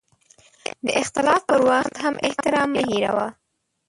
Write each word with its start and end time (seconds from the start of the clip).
د 0.85 0.87
اختلاف 1.01 1.41
پر 1.49 1.59
وخت 1.69 1.93
هم 2.03 2.13
احترام 2.27 2.69
مه 2.73 2.81
هېروه. 2.89 3.27